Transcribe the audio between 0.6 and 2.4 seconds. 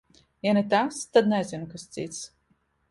tas, tad nezinu, kas cits.